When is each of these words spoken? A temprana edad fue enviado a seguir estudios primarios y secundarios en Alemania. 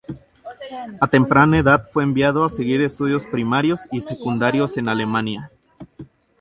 A 0.99 1.07
temprana 1.07 1.59
edad 1.59 1.87
fue 1.93 2.01
enviado 2.01 2.43
a 2.43 2.49
seguir 2.49 2.81
estudios 2.81 3.27
primarios 3.27 3.81
y 3.91 4.01
secundarios 4.01 4.75
en 4.77 4.89
Alemania. 4.89 5.51